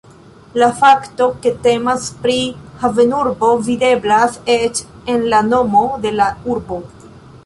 [0.59, 2.37] La fakto ke temas pri
[2.83, 4.81] havenurbo videblas eĉ
[5.15, 6.81] en la nomo de la urbo.